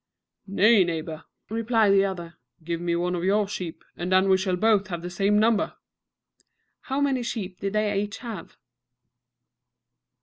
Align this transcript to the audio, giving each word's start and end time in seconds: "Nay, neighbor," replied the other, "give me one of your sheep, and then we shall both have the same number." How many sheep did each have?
"Nay, 0.47 0.83
neighbor," 0.83 1.25
replied 1.47 1.91
the 1.91 2.03
other, 2.05 2.37
"give 2.63 2.81
me 2.81 2.95
one 2.95 3.13
of 3.13 3.23
your 3.23 3.47
sheep, 3.47 3.83
and 3.95 4.11
then 4.11 4.29
we 4.29 4.35
shall 4.35 4.55
both 4.55 4.87
have 4.87 5.03
the 5.03 5.11
same 5.11 5.37
number." 5.37 5.75
How 6.85 7.01
many 7.01 7.21
sheep 7.21 7.59
did 7.59 7.75
each 7.75 8.17
have? 8.17 8.57